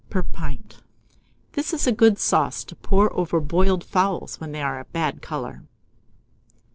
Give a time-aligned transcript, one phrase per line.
[0.09, 0.81] per pint.
[1.51, 5.21] This is a good sauce to pour over boiled fowls when they are a bad
[5.21, 5.61] colour.